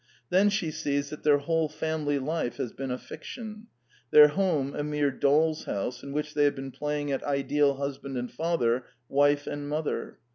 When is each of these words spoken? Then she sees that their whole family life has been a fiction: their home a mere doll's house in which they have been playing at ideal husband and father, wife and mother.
Then 0.31 0.49
she 0.49 0.71
sees 0.71 1.11
that 1.11 1.21
their 1.21 1.37
whole 1.37 1.69
family 1.69 2.17
life 2.17 2.57
has 2.57 2.73
been 2.73 2.89
a 2.89 2.97
fiction: 2.97 3.67
their 4.09 4.29
home 4.29 4.73
a 4.73 4.83
mere 4.83 5.11
doll's 5.11 5.65
house 5.65 6.01
in 6.01 6.11
which 6.11 6.33
they 6.33 6.45
have 6.45 6.55
been 6.55 6.71
playing 6.71 7.11
at 7.11 7.21
ideal 7.23 7.75
husband 7.75 8.17
and 8.17 8.31
father, 8.31 8.87
wife 9.09 9.45
and 9.45 9.69
mother. 9.69 10.17